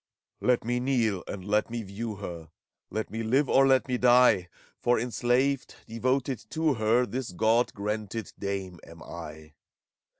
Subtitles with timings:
[0.39, 2.49] Let me kneel, and let me view her,
[2.89, 4.49] Let me live, or let me die!
[4.79, 7.05] For enslaved, devoted to her.
[7.05, 9.53] This Gk>d granted Dame, am I.